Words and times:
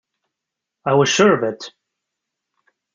I 0.83 0.95
was 0.95 1.09
sure 1.09 1.35
of 1.45 1.53
it. 1.53 1.63